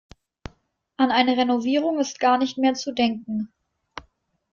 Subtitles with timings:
[0.97, 3.53] An eine Renovierung ist gar nicht mehr zu denken.